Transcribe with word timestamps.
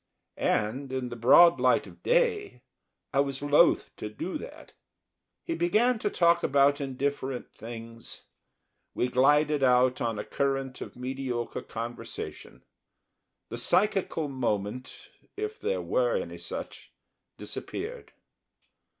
And, 0.37 0.91
in 0.91 1.09
the 1.09 1.15
broad 1.15 1.59
light 1.59 1.85
of 1.85 2.01
day, 2.01 2.63
I 3.13 3.19
was 3.19 3.39
loath 3.43 3.95
to 3.97 4.09
do 4.09 4.39
that. 4.39 4.73
He 5.43 5.53
began 5.53 5.99
to 5.99 6.09
talk 6.09 6.41
about 6.41 6.81
indifferent 6.81 7.53
things; 7.53 8.23
we 8.95 9.09
glided 9.09 9.61
out 9.61 10.01
on 10.01 10.15
to 10.15 10.21
a 10.23 10.25
current 10.25 10.81
of 10.81 10.95
mediocre 10.95 11.61
conversation. 11.61 12.63
The 13.49 13.59
psychical 13.59 14.27
moment, 14.27 15.11
if 15.37 15.59
there 15.61 15.83
were 15.83 16.15
any 16.15 16.39
such, 16.39 16.91
disappeared. 17.37 18.11